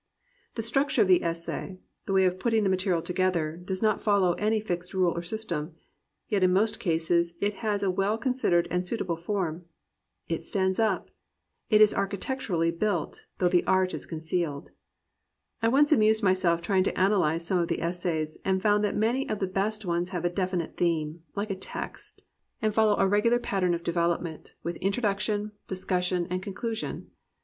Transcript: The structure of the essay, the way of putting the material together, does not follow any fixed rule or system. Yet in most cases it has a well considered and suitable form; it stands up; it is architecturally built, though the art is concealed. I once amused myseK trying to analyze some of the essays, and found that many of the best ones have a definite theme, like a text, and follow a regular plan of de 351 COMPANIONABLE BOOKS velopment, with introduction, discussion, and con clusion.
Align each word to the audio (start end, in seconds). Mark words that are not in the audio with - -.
The 0.55 0.63
structure 0.63 1.03
of 1.03 1.07
the 1.07 1.21
essay, 1.23 1.77
the 2.07 2.13
way 2.13 2.25
of 2.25 2.39
putting 2.39 2.63
the 2.63 2.71
material 2.71 3.03
together, 3.03 3.61
does 3.63 3.83
not 3.83 4.01
follow 4.01 4.33
any 4.33 4.59
fixed 4.59 4.95
rule 4.95 5.11
or 5.15 5.21
system. 5.21 5.75
Yet 6.27 6.41
in 6.43 6.51
most 6.51 6.79
cases 6.79 7.35
it 7.39 7.57
has 7.57 7.83
a 7.83 7.91
well 7.91 8.17
considered 8.17 8.67
and 8.71 8.83
suitable 8.87 9.15
form; 9.15 9.65
it 10.27 10.43
stands 10.43 10.79
up; 10.79 11.11
it 11.69 11.81
is 11.81 11.93
architecturally 11.93 12.71
built, 12.71 13.27
though 13.37 13.47
the 13.47 13.63
art 13.67 13.93
is 13.93 14.07
concealed. 14.07 14.71
I 15.61 15.67
once 15.67 15.91
amused 15.91 16.23
myseK 16.23 16.63
trying 16.63 16.83
to 16.85 16.99
analyze 16.99 17.45
some 17.45 17.59
of 17.59 17.67
the 17.67 17.83
essays, 17.83 18.39
and 18.43 18.59
found 18.59 18.83
that 18.83 18.95
many 18.95 19.29
of 19.29 19.37
the 19.37 19.45
best 19.45 19.85
ones 19.85 20.09
have 20.09 20.25
a 20.25 20.31
definite 20.33 20.77
theme, 20.77 21.21
like 21.35 21.51
a 21.51 21.55
text, 21.55 22.23
and 22.59 22.73
follow 22.73 22.95
a 22.97 23.07
regular 23.07 23.37
plan 23.37 23.75
of 23.75 23.83
de 23.83 23.91
351 23.91 23.93
COMPANIONABLE 23.93 24.29
BOOKS 24.33 24.53
velopment, 24.57 24.63
with 24.63 24.75
introduction, 24.77 25.51
discussion, 25.67 26.25
and 26.31 26.41
con 26.41 26.55
clusion. 26.55 27.05